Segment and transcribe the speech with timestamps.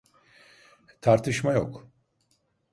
[1.01, 1.87] Tartışma yok.